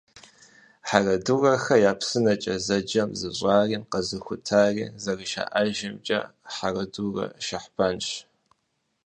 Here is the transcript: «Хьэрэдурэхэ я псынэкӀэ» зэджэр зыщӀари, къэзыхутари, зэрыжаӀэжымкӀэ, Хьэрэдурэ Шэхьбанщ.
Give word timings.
«Хьэрэдурэхэ 0.87 1.75
я 1.91 1.93
псынэкӀэ» 1.99 2.55
зэджэр 2.65 3.09
зыщӀари, 3.19 3.77
къэзыхутари, 3.91 4.85
зэрыжаӀэжымкӀэ, 5.03 6.19
Хьэрэдурэ 6.53 7.25
Шэхьбанщ. 7.45 8.07